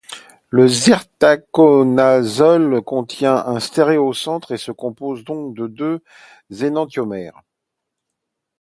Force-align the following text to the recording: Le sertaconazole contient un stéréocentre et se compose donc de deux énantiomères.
Le 0.49 0.67
sertaconazole 0.67 2.81
contient 2.81 3.35
un 3.45 3.59
stéréocentre 3.59 4.51
et 4.51 4.57
se 4.57 4.71
compose 4.71 5.23
donc 5.23 5.53
de 5.55 5.67
deux 5.67 6.01
énantiomères. 6.65 7.43